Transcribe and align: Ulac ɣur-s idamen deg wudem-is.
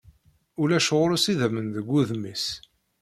Ulac 0.61 0.87
ɣur-s 0.97 1.25
idamen 1.31 1.67
deg 1.75 1.85
wudem-is. 1.89 2.45